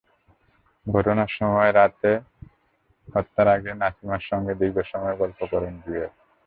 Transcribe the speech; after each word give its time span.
ঘটনার 0.85 1.31
সময় 1.39 1.71
রাতে 1.71 2.11
হত্যার 3.07 3.47
আগে 3.47 3.71
নাসিমার 3.73 4.23
সঙ্গে 4.29 4.53
দীর্ঘ 4.55 4.77
সময় 4.91 5.15
গল্প 5.17 5.39
করেন 5.51 5.73
জুয়েল। 5.83 6.11